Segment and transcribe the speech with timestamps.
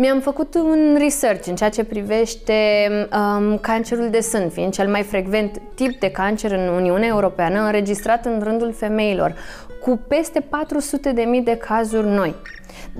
[0.00, 2.52] Mi-am făcut un research în ceea ce privește
[3.12, 8.24] um, cancerul de sân, fiind cel mai frecvent tip de cancer în Uniunea Europeană, înregistrat
[8.24, 9.34] în rândul femeilor,
[9.82, 10.46] cu peste 400.000
[11.44, 12.34] de cazuri noi.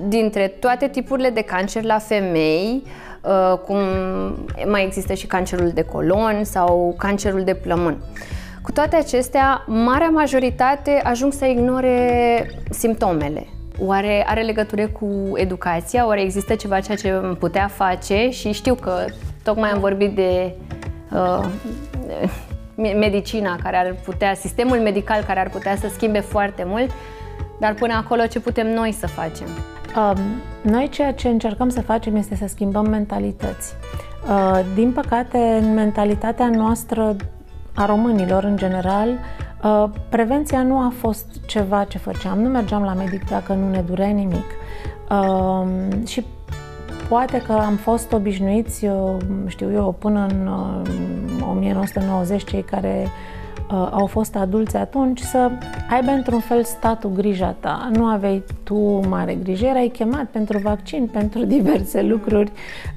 [0.07, 2.83] Dintre toate tipurile de cancer la femei,
[3.21, 3.77] uh, cum
[4.65, 7.97] mai există și cancerul de colon sau cancerul de plămân.
[8.61, 13.47] Cu toate acestea, marea majoritate ajung să ignore simptomele.
[13.81, 16.05] Oare are legătură cu educația?
[16.05, 18.29] Oare există ceva ceea ce putea face?
[18.29, 19.05] Și știu că
[19.43, 20.53] tocmai am vorbit de
[21.11, 21.45] uh,
[22.75, 26.91] medicina care ar putea, sistemul medical care ar putea să schimbe foarte mult,
[27.59, 29.47] dar până acolo ce putem noi să facem?
[29.95, 30.17] Um,
[30.71, 33.73] noi ceea ce încercăm să facem este să schimbăm mentalități.
[34.29, 37.15] Uh, din păcate, în mentalitatea noastră
[37.75, 39.48] a românilor în general, uh,
[40.09, 42.41] prevenția nu a fost ceva ce făceam.
[42.41, 44.45] Nu mergeam la medic dacă nu ne durea nimic.
[45.09, 45.67] Uh,
[46.05, 46.25] și
[47.09, 48.87] poate că am fost obișnuiți,
[49.47, 50.49] știu eu, până în
[51.49, 53.38] 1990, cei care uh,
[53.71, 55.51] au fost adulți atunci, să
[55.89, 57.89] aibă într-un fel statul grija ta.
[57.93, 62.51] Nu aveai tu mare grijă, erai chemat pentru vaccin, pentru diverse lucruri,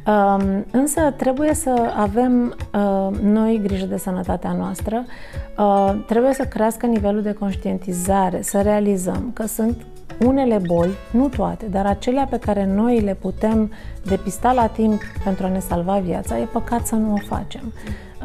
[0.07, 5.05] uh, însă trebuie să avem uh, noi grijă de sănătatea noastră,
[5.59, 9.77] uh, trebuie să crească nivelul de conștientizare, să realizăm că sunt
[10.25, 13.71] unele boli, nu toate, dar acelea pe care noi le putem
[14.05, 17.73] depista la timp pentru a ne salva viața, e păcat să nu o facem.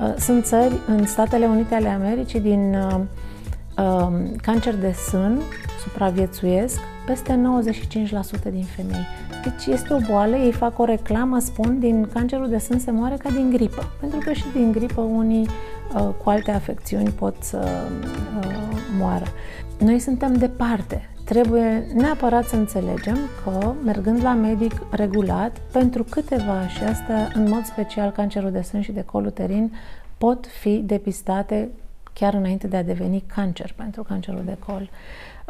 [0.01, 2.99] Uh, sunt țări în Statele Unite ale Americii din uh,
[3.77, 5.41] uh, cancer de sân,
[5.83, 7.39] supraviețuiesc peste
[8.49, 9.07] 95% din femei.
[9.43, 13.15] Deci este o boală, ei fac o reclamă, spun, din cancerul de sân se moare
[13.15, 13.83] ca din gripă.
[13.99, 15.47] Pentru că și din gripă unii
[15.95, 17.67] uh, cu alte afecțiuni pot să
[18.39, 18.67] uh,
[18.99, 19.25] moară.
[19.79, 26.83] Noi suntem departe Trebuie neapărat să înțelegem că, mergând la medic regulat, pentru câteva și
[26.83, 29.73] asta, în mod special cancerul de sân și de col uterin,
[30.17, 31.69] pot fi depistate
[32.13, 34.89] chiar înainte de a deveni cancer pentru cancerul de col.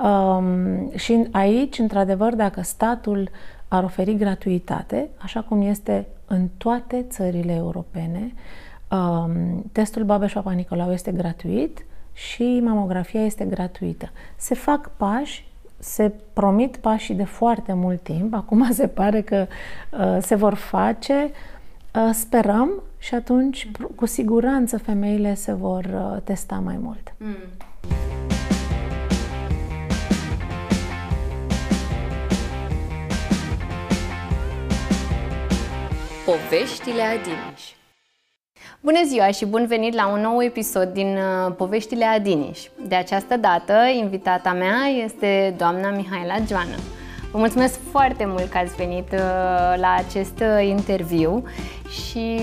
[0.05, 3.29] Um, și aici, într-adevăr, dacă statul
[3.67, 8.33] ar oferi gratuitate, așa cum este în toate țările europene,
[8.91, 14.09] um, testul Babeș-Papa Nicolau este gratuit și mamografia este gratuită.
[14.35, 15.45] Se fac pași
[15.87, 19.47] se promit pașii de foarte mult timp, acum se pare că
[19.91, 21.31] uh, se vor face,
[21.95, 27.13] uh, sperăm și atunci cu siguranță femeile se vor uh, testa mai mult.
[27.17, 27.35] Mm.
[36.25, 37.56] Poveștile Adiniș
[38.87, 42.59] Bună ziua și bun venit la un nou episod din uh, Poveștile Adiniș.
[42.87, 46.75] De această dată, invitata mea este doamna Mihaela Joană.
[47.31, 49.19] Vă mulțumesc foarte mult că ați venit uh,
[49.79, 51.43] la acest uh, interviu
[51.89, 52.35] și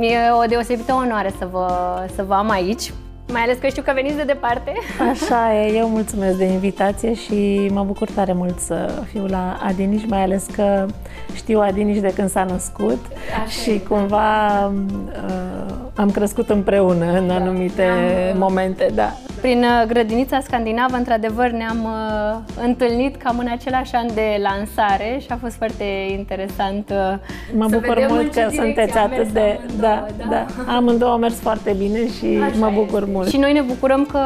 [0.00, 1.68] e o deosebită onoare să vă,
[2.14, 2.92] să vă am aici.
[3.32, 4.72] Mai ales că știu că veniți de departe.
[5.10, 10.02] Așa e, eu mulțumesc de invitație și mă bucur tare mult să fiu la Adiniș,
[10.08, 10.86] mai ales că
[11.34, 13.06] știu Adiniș de când s-a născut
[13.44, 17.34] Așa și e, cumva uh, am crescut împreună în da.
[17.34, 19.12] anumite am, momente, da.
[19.40, 25.26] Prin uh, grădinița scandinavă, într-adevăr, ne-am uh, întâlnit cam în același an de lansare și
[25.28, 27.18] a fost foarte interesant uh,
[27.56, 29.60] Mă bucur mult că sunteți atât de...
[29.80, 30.46] Da, da, da.
[30.74, 33.10] Amândouă au mers foarte bine și Așa mă bucur e.
[33.12, 33.28] mult.
[33.28, 34.20] Și noi ne bucurăm că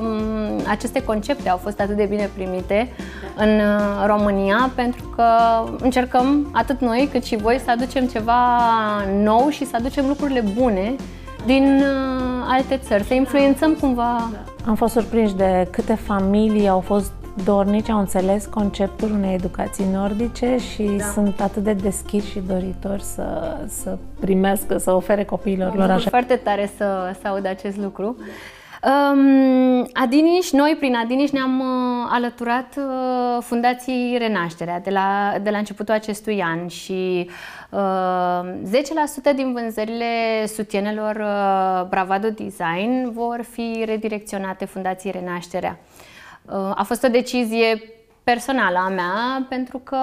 [0.00, 2.92] um, aceste concepte au fost atât de bine primite
[3.36, 3.44] da.
[3.44, 5.24] în uh, România, pentru că
[5.80, 8.40] încercăm, atât noi cât și voi, să aducem ceva
[9.22, 10.94] nou și să aducem lucrurile bune
[11.46, 14.30] din uh, alte țări, să influențăm cumva.
[14.66, 17.12] Am fost surprinși de câte familii au fost
[17.44, 21.04] dornici, au înțeles conceptul unei educații nordice și da.
[21.04, 26.10] sunt atât de deschiși și doritori să, să primească, să ofere copiilor lor așa.
[26.10, 28.16] Foarte tare să, să aud acest lucru.
[28.84, 35.58] Um, Adiniș, noi prin Adiniș ne-am uh, alăturat uh, Fundației Renașterea de la, de la
[35.58, 37.30] începutul acestui an și
[37.70, 37.80] uh,
[39.32, 40.06] 10% din vânzările
[40.46, 45.78] sutienelor uh, Bravado Design vor fi redirecționate Fundației Renașterea.
[46.44, 47.82] Uh, a fost o decizie
[48.24, 49.98] personală a mea pentru că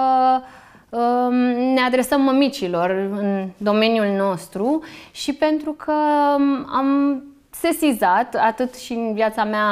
[0.88, 1.34] um,
[1.72, 5.92] ne adresăm mămicilor în domeniul nostru și pentru că
[6.38, 7.22] um, am
[7.60, 9.68] sesizat, atât și în viața mea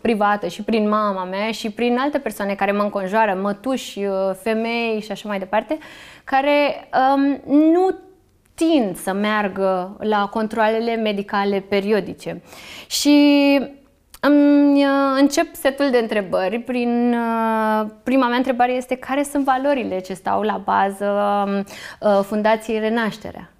[0.00, 5.00] privată și prin mama mea și prin alte persoane care mă înconjoară, mătuși, uh, femei
[5.00, 5.78] și așa mai departe,
[6.24, 7.40] care um,
[7.72, 7.98] nu
[8.54, 12.42] tind să meargă la controlele medicale periodice.
[12.86, 13.60] Și
[14.26, 14.84] Îmi
[15.18, 16.58] încep setul de întrebări.
[16.58, 17.16] Prin,
[18.02, 21.14] prima mea întrebare este care sunt valorile ce stau la bază
[22.22, 23.53] Fundației Renașterea?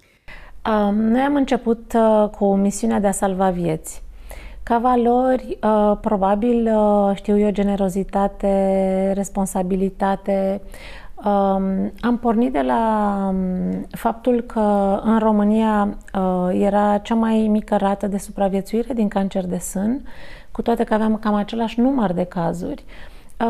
[0.93, 1.93] Noi am început
[2.37, 4.03] cu misiunea de a salva vieți.
[4.63, 5.57] Ca valori,
[6.01, 6.69] probabil,
[7.13, 10.61] știu eu, generozitate, responsabilitate,
[12.01, 13.33] am pornit de la
[13.89, 15.97] faptul că în România
[16.51, 20.05] era cea mai mică rată de supraviețuire din cancer de sân,
[20.51, 22.83] cu toate că aveam cam același număr de cazuri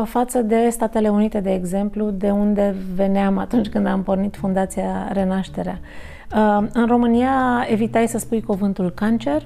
[0.04, 5.78] față de Statele Unite, de exemplu, de unde veneam atunci când am pornit Fundația Renașterea.
[6.72, 9.42] În România evitai să spui cuvântul cancer,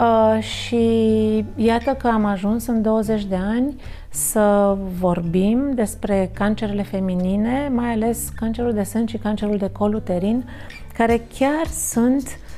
[0.00, 3.80] Uh, și iată că am ajuns în 20 de ani
[4.10, 10.44] să vorbim despre cancerele feminine, mai ales cancerul de sân și cancerul de col uterin,
[10.96, 12.53] care chiar sunt uh,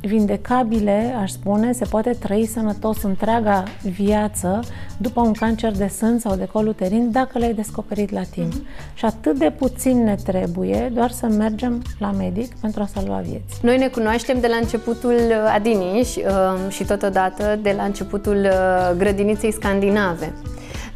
[0.00, 4.60] vindecabile, aș spune, se poate trăi sănătos întreaga viață
[4.96, 8.52] după un cancer de sân sau de col uterin dacă l-ai descoperit la timp.
[8.52, 8.94] Mm-hmm.
[8.94, 13.58] Și atât de puțin ne trebuie doar să mergem la medic pentru a salva vieți.
[13.62, 15.16] Noi ne cunoaștem de la începutul
[15.54, 16.22] Adiniș uh,
[16.68, 20.32] și totodată de la începutul uh, grădiniței scandinave.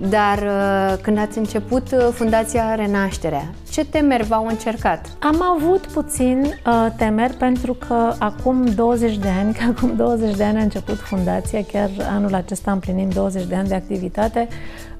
[0.08, 5.16] Dar uh, când ați început uh, Fundația Renașterea, ce temeri v-au încercat?
[5.18, 10.44] Am avut puțin uh, temeri pentru că acum 20 de ani, că acum 20 de
[10.44, 14.48] ani a început fundația, chiar anul acesta împlinim 20 de ani de activitate,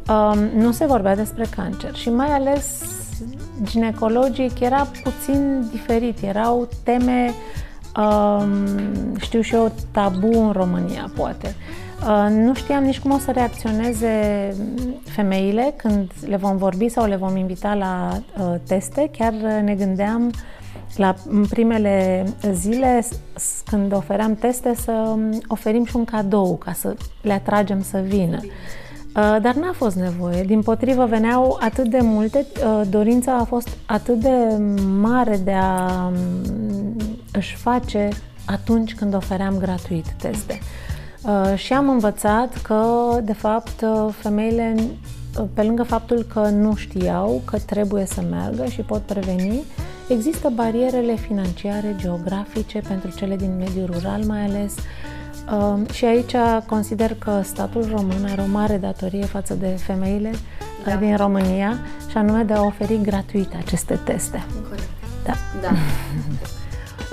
[0.09, 2.83] uh, nu se vorbea despre cancer și mai ales
[3.63, 7.35] ginecologic era puțin diferit, erau teme,
[7.97, 8.47] uh,
[9.21, 11.47] știu și eu, tabu în România, poate.
[11.47, 11.84] Uh,
[12.29, 14.55] nu știam nici cum o să reacționeze
[15.05, 19.11] femeile când le vom vorbi sau le vom invita la uh, teste.
[19.19, 20.31] Chiar ne gândeam
[20.97, 21.15] la
[21.51, 23.05] primele zile,
[23.65, 25.17] când ofeream teste, să
[25.47, 28.39] oferim și un cadou ca să le atragem să vină.
[28.43, 30.43] Uh, dar n-a fost nevoie.
[30.43, 32.47] Din potrivă, veneau atât de multe,
[32.89, 34.63] dorința a fost atât de
[35.01, 36.97] mare de a um,
[37.33, 38.09] își face
[38.47, 40.59] atunci când ofeream gratuit teste.
[41.27, 42.85] Uh, și am învățat că,
[43.23, 44.75] de fapt, uh, femeile,
[45.39, 49.63] uh, pe lângă faptul că nu știau că trebuie să meargă și pot preveni,
[50.09, 54.75] există barierele financiare, geografice pentru cele din mediul rural mai ales.
[55.93, 56.35] Și aici
[56.67, 60.31] consider că statul român are o mare datorie față de femeile
[60.85, 60.97] da.
[60.97, 61.79] din România
[62.11, 64.45] și anume de a oferi gratuit aceste teste.
[64.69, 64.89] Corect.
[65.25, 65.33] Da.
[65.61, 65.71] da.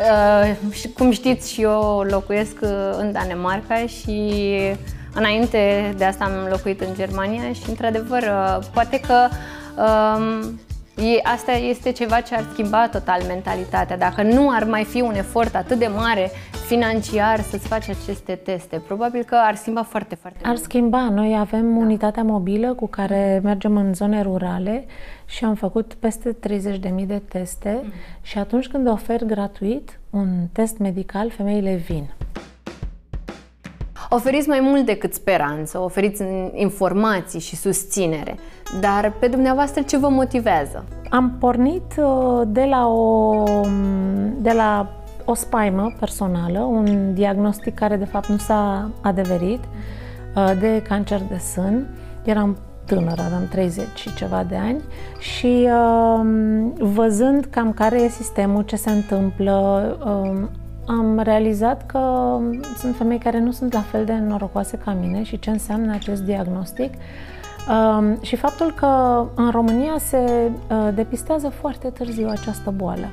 [0.02, 0.56] Uh,
[0.98, 4.34] cum știți, și eu locuiesc uh, în Danemarca și
[5.14, 9.28] înainte de asta am locuit în Germania și, într-adevăr, uh, poate că
[9.82, 10.60] um,
[11.24, 13.98] asta este ceva ce ar schimba total mentalitatea.
[13.98, 16.32] Dacă nu ar mai fi un efort atât de mare
[16.66, 21.10] financiar să-ți faci aceste teste, probabil că ar schimba foarte, foarte Ar schimba.
[21.10, 21.80] Noi avem da.
[21.80, 24.86] unitatea mobilă cu care mergem în zone rurale
[25.26, 27.92] și am făcut peste 30.000 de teste mm.
[28.22, 32.10] și atunci când ofer gratuit un test medical, femeile vin.
[34.14, 36.24] Oferiți mai mult decât speranță, oferiți
[36.54, 38.36] informații și susținere,
[38.80, 40.86] dar pe dumneavoastră ce vă motivează?
[41.10, 43.44] Am pornit uh, de la o,
[44.38, 44.94] de la
[45.26, 49.64] o spaimă personală, un diagnostic care de fapt nu s-a adeverit,
[50.36, 51.88] uh, de cancer de sân.
[52.24, 54.82] Eram tânără, aveam 30 și ceva de ani
[55.20, 56.26] și uh,
[56.80, 60.48] văzând cam care e sistemul, ce se întâmplă, uh,
[60.92, 62.38] am realizat că
[62.78, 66.22] sunt femei care nu sunt la fel de norocoase ca mine și ce înseamnă acest
[66.22, 66.94] diagnostic.
[66.94, 73.08] Uh, și faptul că în România se uh, depistează foarte târziu această boală.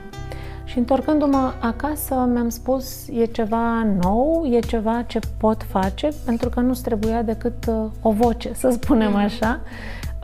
[0.65, 6.61] Și întorcându-mă acasă, mi-am spus, e ceva nou, e ceva ce pot face, pentru că
[6.61, 9.17] nu-ți trebuia decât uh, o voce, să spunem mm.
[9.17, 9.61] așa,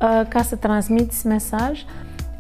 [0.03, 1.85] uh, ca să transmiți mesaj.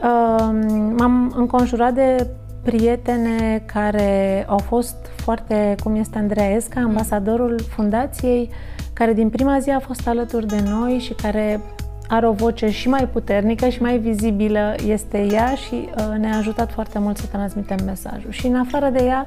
[0.00, 0.48] Uh,
[0.96, 2.26] m-am înconjurat de
[2.64, 6.86] prietene care au fost foarte, cum este Andreea Esca, mm.
[6.86, 8.50] ambasadorul fundației,
[8.92, 11.60] care din prima zi a fost alături de noi și care
[12.08, 16.72] are o voce și mai puternică și mai vizibilă este ea și uh, ne-a ajutat
[16.72, 18.30] foarte mult să transmitem mesajul.
[18.30, 19.26] Și în afară de ea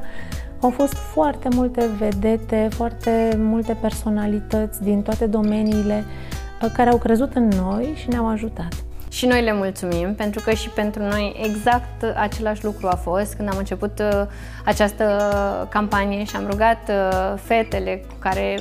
[0.59, 6.03] au fost foarte multe vedete, foarte multe personalități din toate domeniile
[6.61, 8.86] uh, care au crezut în noi și ne-au ajutat.
[9.17, 13.49] Și noi le mulțumim pentru că și pentru noi exact același lucru a fost când
[13.49, 14.21] am început uh,
[14.65, 15.05] această
[15.69, 18.59] campanie și am rugat uh, fetele cu care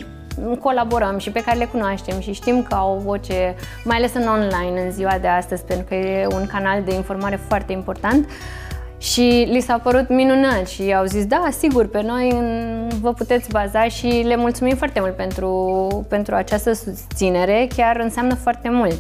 [0.61, 4.29] colaborăm și pe care le cunoaștem și știm că au o voce, mai ales în
[4.29, 8.29] online în ziua de astăzi, pentru că e un canal de informare foarte important.
[8.99, 12.35] Și li s-a părut minunat și au zis, da, sigur, pe noi
[13.01, 18.69] vă puteți baza și le mulțumim foarte mult pentru, pentru această susținere, chiar înseamnă foarte
[18.69, 18.99] mult.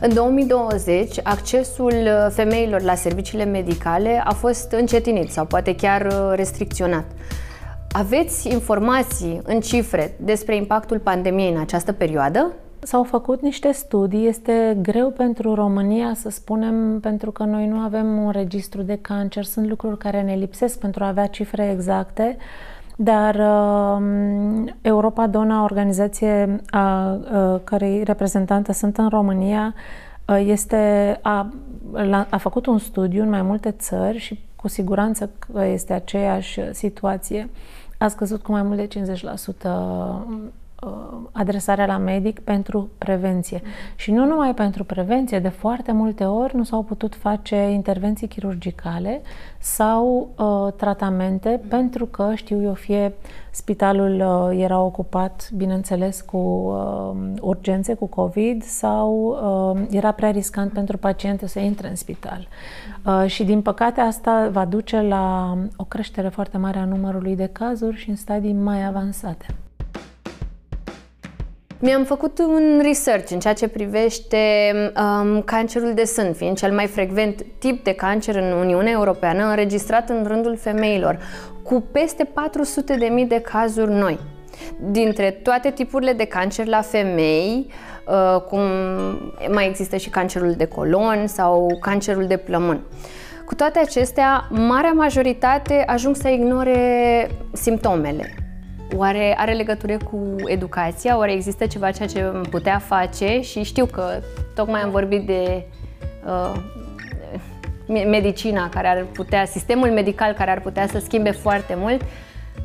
[0.00, 7.04] În 2020, accesul femeilor la serviciile medicale a fost încetinit sau poate chiar restricționat.
[7.90, 12.52] Aveți informații în cifre despre impactul pandemiei în această perioadă?
[12.78, 18.22] S-au făcut niște studii, este greu pentru România să spunem, pentru că noi nu avem
[18.22, 22.36] un registru de cancer, sunt lucruri care ne lipsesc pentru a avea cifre exacte,
[22.96, 29.74] dar uh, Europa Dona, organizație a, a cărei reprezentantă sunt în România,
[30.26, 31.52] uh, este, a,
[32.30, 37.50] a făcut un studiu în mai multe țări și cu siguranță că este aceeași situație.
[37.98, 39.06] A scăzut cu mai mult de 50%
[39.64, 40.20] Uh,
[41.32, 43.58] adresarea la medic pentru prevenție.
[43.58, 43.96] Mm-hmm.
[43.96, 49.22] Și nu numai pentru prevenție, de foarte multe ori nu s-au putut face intervenții chirurgicale
[49.58, 51.68] sau uh, tratamente mm-hmm.
[51.68, 53.14] pentru că, știu eu, fie
[53.50, 59.38] spitalul uh, era ocupat, bineînțeles, cu uh, urgențe, cu COVID sau
[59.74, 62.48] uh, era prea riscant pentru paciente să intre în spital.
[63.06, 67.46] Uh, și, din păcate, asta va duce la o creștere foarte mare a numărului de
[67.52, 69.46] cazuri și în stadii mai avansate.
[71.86, 74.38] Mi-am făcut un research în ceea ce privește
[74.96, 80.08] um, cancerul de sân, fiind cel mai frecvent tip de cancer în Uniunea Europeană, înregistrat
[80.08, 81.18] în rândul femeilor,
[81.62, 84.18] cu peste 400.000 de cazuri noi.
[84.90, 87.66] Dintre toate tipurile de cancer la femei,
[88.06, 88.60] uh, cum
[89.50, 92.80] mai există și cancerul de colon sau cancerul de plămân.
[93.44, 98.45] Cu toate acestea, marea majoritate ajung să ignore simptomele,
[98.94, 101.16] Oare are legătură cu educația?
[101.16, 103.40] Oare există ceva ceea ce putea face?
[103.40, 104.20] Și știu că
[104.54, 105.66] tocmai am vorbit de
[106.26, 106.52] uh,
[107.86, 112.00] medicina care ar putea, sistemul medical care ar putea să schimbe foarte mult,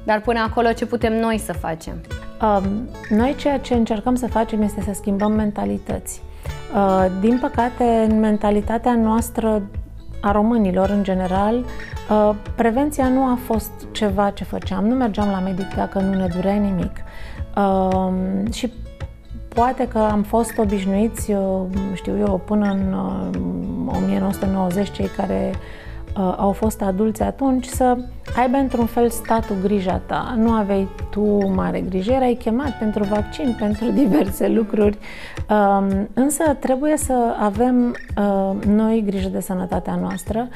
[0.04, 2.02] dar până acolo ce putem noi să facem?
[2.42, 6.22] Um, noi ceea ce încercăm să facem este să schimbăm mentalități.
[6.76, 9.62] Uh, din păcate, în mentalitatea noastră
[10.22, 14.86] a românilor în general, uh, prevenția nu a fost ceva ce făceam.
[14.88, 16.92] Nu mergeam la medic dacă nu ne durea nimic.
[17.56, 18.72] Uh, și
[19.48, 21.34] poate că am fost obișnuiți,
[21.94, 22.96] știu eu, până în
[23.88, 25.52] 1990, uh, cei care
[26.18, 27.98] uh, au fost adulți atunci să
[28.36, 30.34] aibă într-un fel statul grija ta.
[30.38, 34.98] Nu aveai tu mare grijă, erai chemat pentru vaccin, pentru diverse lucruri,
[35.50, 40.48] uh, însă trebuie să avem uh, noi grijă de sănătatea noastră,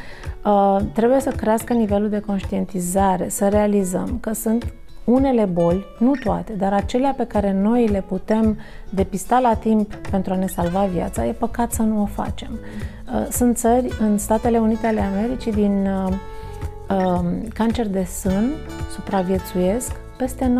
[0.45, 4.73] uh, trebuie să crească nivelul de conștientizare, să realizăm că sunt
[5.05, 8.57] unele boli, nu toate, dar acelea pe care noi le putem
[8.89, 12.59] depista la timp pentru a ne salva viața, e păcat să nu o facem.
[13.13, 16.13] Uh, sunt țări în Statele Unite ale Americii din uh, um,
[17.53, 18.51] cancer de sân,
[18.91, 20.53] supraviețuiesc peste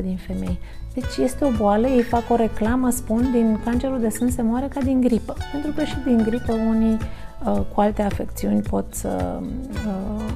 [0.00, 0.58] 95% din femei.
[0.94, 4.68] Deci este o boală, ei fac o reclamă, spun, din cancerul de sân se moare
[4.68, 5.36] ca din gripă.
[5.52, 6.98] Pentru că și din gripă unii
[7.46, 9.40] uh, cu alte afecțiuni pot să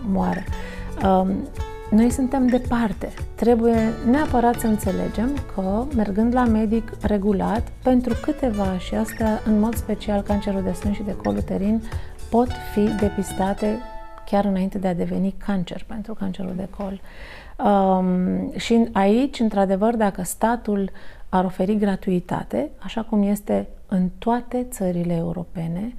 [0.07, 0.42] moară.
[1.04, 1.28] Um,
[1.90, 3.12] noi suntem departe.
[3.35, 9.75] Trebuie neapărat să înțelegem că, mergând la medic regulat, pentru câteva, și asta în mod
[9.75, 11.83] special cancerul de sân și de col uterin,
[12.30, 13.78] pot fi depistate
[14.30, 17.00] chiar înainte de a deveni cancer pentru cancerul de col.
[17.66, 20.90] Um, și aici, într-adevăr, dacă statul
[21.28, 25.94] ar oferi gratuitate, așa cum este în toate țările europene,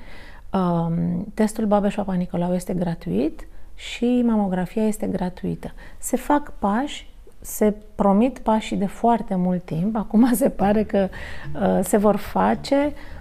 [0.54, 5.72] um, testul Babeș-Papa Nicolau este gratuit, și mamografia este gratuită.
[5.98, 7.10] Se fac pași,
[7.42, 11.10] se promit pașii de foarte mult timp, acum se pare că
[11.56, 13.19] uh, se vor face, uh,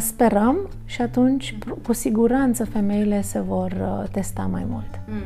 [0.00, 5.00] sperăm și atunci cu siguranță femeile se vor uh, testa mai mult.
[5.06, 5.22] Mm.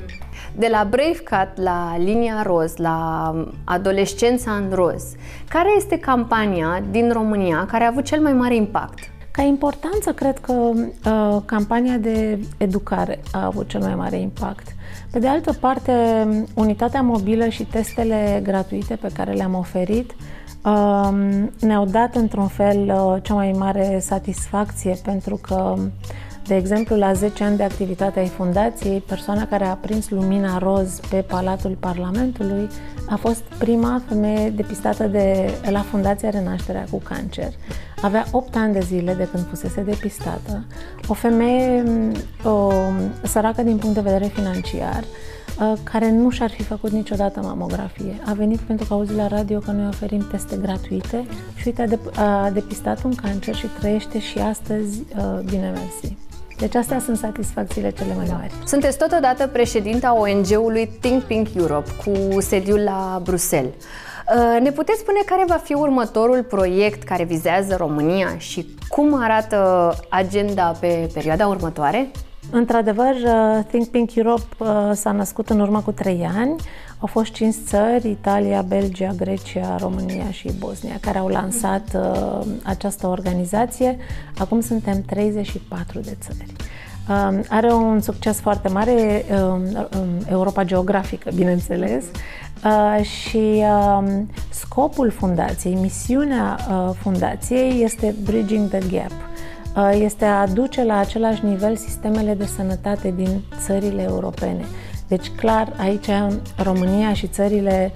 [0.56, 3.32] De la Brave Cat la Linia Roz, la
[3.64, 5.14] Adolescența în Roz,
[5.48, 8.98] care este campania din România care a avut cel mai mare impact?
[9.30, 14.66] Ca importanță, cred că uh, campania de educare a avut cel mai mare impact.
[15.10, 15.92] Pe de altă parte,
[16.54, 20.16] unitatea mobilă și testele gratuite pe care le-am oferit uh,
[21.60, 25.74] ne-au dat într-un fel uh, cea mai mare satisfacție pentru că
[26.48, 31.00] de exemplu, la 10 ani de activitate ai fundației, persoana care a prins lumina roz
[31.10, 32.68] pe Palatul Parlamentului
[33.08, 37.48] a fost prima femeie depistată de, la Fundația Renașterea cu cancer.
[38.02, 40.64] Avea 8 ani de zile de când fusese depistată.
[41.06, 41.84] O femeie
[42.44, 42.72] o,
[43.22, 45.04] săracă din punct de vedere financiar,
[45.82, 48.20] care nu și-ar fi făcut niciodată mamografie.
[48.24, 52.50] A venit pentru că auzi la radio că noi oferim teste gratuite și uite, a,
[52.50, 55.02] depistat un cancer și trăiește și astăzi,
[55.44, 56.16] bine mersi.
[56.58, 58.52] Deci astea sunt satisfacțiile cele mai mari.
[58.66, 63.72] Sunteți totodată președinta ONG-ului Think Pink Europe cu sediul la Bruxelles.
[64.36, 69.92] Uh, ne puteți spune care va fi următorul proiect care vizează România și cum arată
[70.08, 72.10] agenda pe perioada următoare?
[72.50, 76.54] Într-adevăr, uh, Think Pink Europe uh, s-a născut în urmă cu trei ani.
[76.98, 83.06] Au fost cinci țări, Italia, Belgia, Grecia, România și Bosnia, care au lansat uh, această
[83.06, 83.96] organizație.
[84.38, 86.52] Acum suntem 34 de țări.
[87.08, 89.80] Uh, are un succes foarte mare, uh,
[90.30, 92.04] Europa geografică, bineînțeles,
[92.64, 93.62] uh, și
[93.98, 99.27] um, scopul fundației, misiunea uh, fundației este Bridging the Gap uh,
[99.92, 104.64] este a aduce la același nivel sistemele de sănătate din țările europene.
[105.08, 106.08] Deci, clar, aici
[106.62, 107.92] România și țările,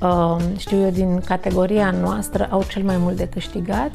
[0.00, 3.90] uh, știu eu, din categoria noastră au cel mai mult de câștigat.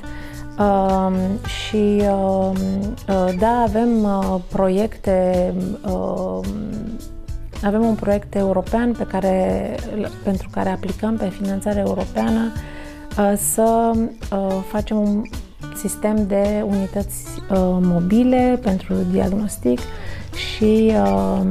[0.60, 1.12] Uh,
[1.46, 2.52] și uh,
[3.40, 4.08] da, avem
[4.50, 5.54] proiecte
[7.64, 9.76] avem un proiect european pe care,
[10.24, 12.52] pentru care aplicăm pe finanțare europeană
[13.36, 13.92] să
[14.72, 15.22] facem un
[15.76, 17.26] sistem de unități
[17.82, 19.80] mobile pentru diagnostic
[20.36, 21.42] și uh,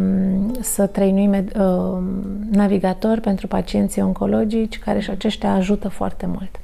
[0.60, 2.02] să trăinuim uh,
[2.50, 6.60] navigatori pentru pacienții oncologici, care și aceștia ajută foarte mult.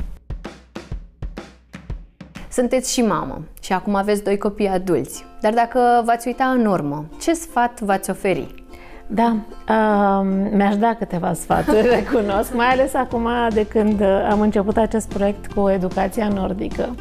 [2.51, 7.05] Sunteți și mamă și acum aveți doi copii adulți, dar dacă v-ați uita în urmă,
[7.21, 8.66] ce sfat v-ați oferi?
[9.07, 9.37] Da,
[9.69, 15.53] uh, mi-aș da câteva sfaturi, recunosc, mai ales acum de când am început acest proiect
[15.53, 16.95] cu educația nordică.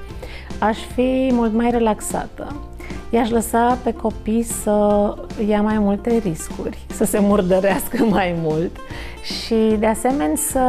[0.59, 2.55] Aș fi mult mai relaxată,
[3.09, 5.13] i-aș lăsa pe copii să
[5.47, 8.77] ia mai multe riscuri, să se murdărească mai mult
[9.23, 10.61] și de asemenea să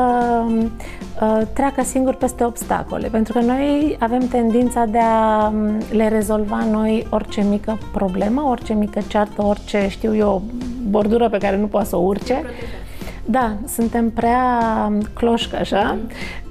[1.20, 6.64] uh, treacă singur peste obstacole, pentru că noi avem tendința de a um, le rezolva
[6.70, 10.42] noi orice mică problemă, orice mică ceartă, orice, știu eu,
[10.96, 12.42] bordură pe care nu poate să o urce.
[13.24, 16.45] Da, suntem prea um, cloșcă așa Uh,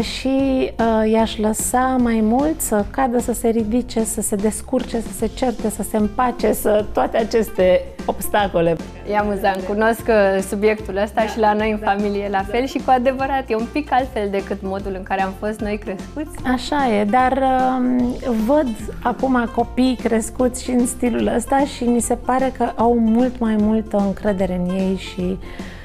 [0.00, 5.12] și uh, i-aș lăsa mai mult să cadă, să se ridice, să se descurce, să
[5.12, 8.76] se certe, să se împace, să toate aceste obstacole.
[9.10, 12.44] E amuzant, cunosc uh, subiectul ăsta da, și la noi în da, familie la da.
[12.50, 15.78] fel și cu adevărat e un pic altfel decât modul în care am fost noi
[15.78, 16.38] crescuți.
[16.52, 18.68] Așa e, dar uh, văd
[19.02, 23.56] acum copii crescuți și în stilul ăsta și mi se pare că au mult mai
[23.58, 25.83] multă încredere în ei și Uh,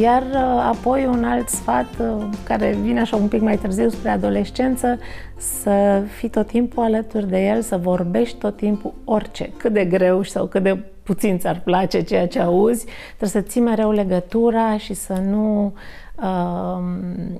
[0.00, 4.10] iar uh, apoi un alt sfat uh, care vine așa un pic mai târziu spre
[4.10, 4.98] adolescență,
[5.36, 10.22] să fii tot timpul alături de el, să vorbești tot timpul orice, cât de greu
[10.22, 14.94] sau cât de puțin ți-ar place ceea ce auzi, trebuie să ții mereu legătura și
[14.94, 15.74] să nu
[16.22, 16.78] uh,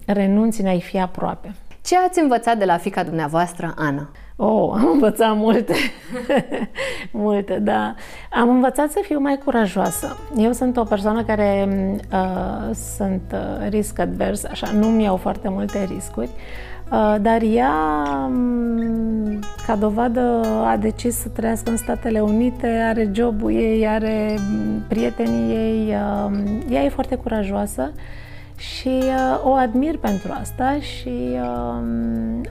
[0.06, 1.54] renunți în a-i fi aproape.
[1.88, 4.08] Ce ați învățat de la fica dumneavoastră, Ana?
[4.36, 5.74] Oh, am învățat multe.
[7.10, 7.94] multe, da.
[8.32, 10.16] Am învățat să fiu mai curajoasă.
[10.36, 11.68] Eu sunt o persoană care
[12.12, 16.28] uh, sunt uh, risc advers, așa, nu-mi iau foarte multe riscuri.
[16.92, 17.72] Uh, dar ea,
[18.26, 24.84] um, ca dovadă, a decis să trăiască în Statele Unite, are jobul ei, are mm,
[24.88, 26.38] prietenii ei, uh,
[26.70, 27.92] ea e foarte curajoasă
[28.58, 31.80] și uh, o admir pentru asta și uh,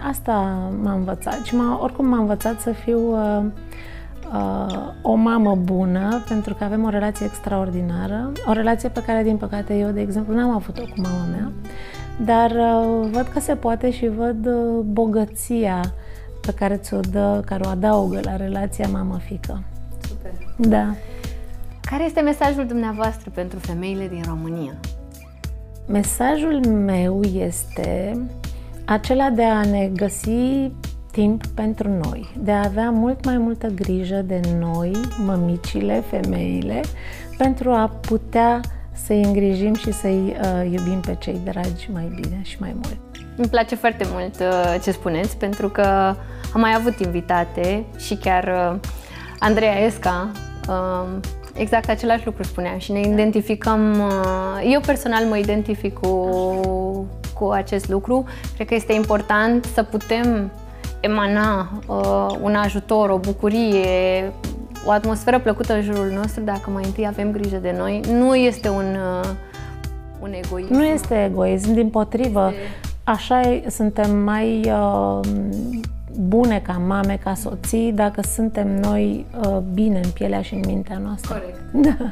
[0.09, 0.31] asta
[0.81, 1.43] m-a învățat.
[1.43, 3.43] Și m-a, oricum m-a învățat să fiu uh,
[4.33, 9.37] uh, o mamă bună, pentru că avem o relație extraordinară, o relație pe care, din
[9.37, 11.51] păcate, eu, de exemplu, n-am avut-o cu mama mea,
[12.25, 15.81] dar uh, văd că se poate și văd uh, bogăția
[16.41, 19.63] pe care ți-o dă, care o adaugă la relația mamă-fică.
[20.07, 20.31] Super!
[20.55, 20.93] Da.
[21.81, 24.73] Care este mesajul dumneavoastră pentru femeile din România?
[25.89, 28.19] Mesajul meu este
[28.85, 30.71] acela de a ne găsi
[31.11, 34.91] timp pentru noi, de a avea mult mai multă grijă de noi,
[35.25, 36.81] mămicile, femeile,
[37.37, 42.57] pentru a putea să-i îngrijim și să-i uh, iubim pe cei dragi mai bine și
[42.59, 42.97] mai mult.
[43.35, 45.85] Îmi place foarte mult uh, ce spuneți, pentru că
[46.53, 48.79] am mai avut invitate și chiar uh,
[49.39, 50.31] Andreea Esca
[50.69, 51.19] uh,
[51.57, 56.29] exact același lucru spuneam și ne identificăm, uh, eu personal mă identific cu,
[57.33, 58.25] cu acest lucru.
[58.55, 60.51] Cred că este important să putem
[60.99, 64.31] emana uh, un ajutor, o bucurie,
[64.85, 68.01] o atmosferă plăcută în jurul nostru dacă mai întâi avem grijă de noi.
[68.11, 69.29] Nu este un, uh,
[70.19, 70.73] un egoism.
[70.73, 72.53] Nu este egoism, din potrivă.
[73.03, 75.19] Așa suntem mai uh,
[76.19, 80.97] bune ca mame, ca soții, dacă suntem noi uh, bine în pielea și în mintea
[80.97, 81.33] noastră.
[81.33, 81.59] Corect.
[81.87, 82.11] Da.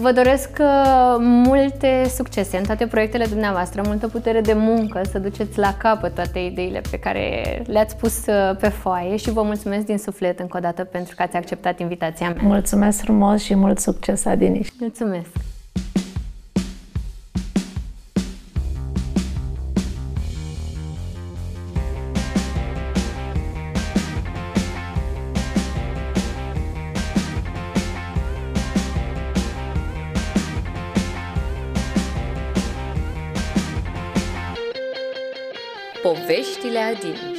[0.00, 5.58] Vă doresc uh, multe succese în toate proiectele dumneavoastră, multă putere de muncă, să duceți
[5.58, 9.98] la capăt toate ideile pe care le-ați pus uh, pe foaie și vă mulțumesc din
[9.98, 12.42] suflet încă o dată pentru că ați acceptat invitația mea.
[12.42, 14.68] Mulțumesc frumos și mult succes, Adiniș!
[14.78, 15.30] Mulțumesc!
[37.00, 37.37] Poveștile Adiniș